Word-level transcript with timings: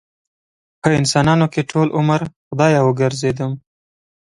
په 0.81 0.89
انسانانو 0.99 1.45
کې 1.53 1.67
ټول 1.71 1.87
عمر 1.97 2.21
خدايه 2.47 2.81
وګرځېدم 2.83 3.51